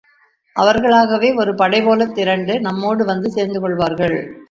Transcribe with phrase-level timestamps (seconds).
[0.55, 4.19] அவர்களாகவே ஒருபடை போலத் திரண்டு நம்மோடு வந்து சேர்ந்து கொள்ளுவார்கள்.